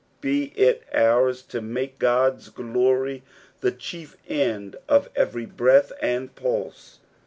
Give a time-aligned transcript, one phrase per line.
[0.19, 3.21] Be it ours to make Uod's glory
[3.59, 7.01] the chief end of every breath and pulse.